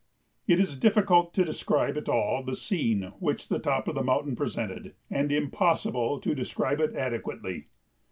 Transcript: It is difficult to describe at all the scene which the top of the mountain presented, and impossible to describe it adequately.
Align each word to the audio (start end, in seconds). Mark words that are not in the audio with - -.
It 0.47 0.59
is 0.59 0.77
difficult 0.77 1.31
to 1.35 1.45
describe 1.45 1.95
at 1.95 2.09
all 2.09 2.41
the 2.41 2.55
scene 2.55 3.13
which 3.19 3.49
the 3.49 3.59
top 3.59 3.87
of 3.87 3.93
the 3.93 4.01
mountain 4.01 4.35
presented, 4.35 4.95
and 5.11 5.31
impossible 5.31 6.19
to 6.21 6.33
describe 6.33 6.79
it 6.79 6.95
adequately. 6.95 7.67